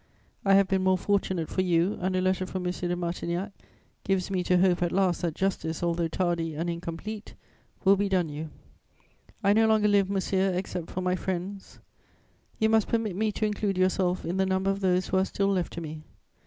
[0.43, 2.71] I have been more fortunate for you, and a letter from M.
[2.71, 3.51] de Martignac
[4.03, 7.35] gives me to hope at last that justice, although tardy and incomplete,
[7.85, 8.49] will be done you.
[9.43, 11.77] I no longer live, monsieur, except for my friends;
[12.57, 15.49] you must permit me to include yourself in the number of those who are still
[15.49, 16.01] left to me.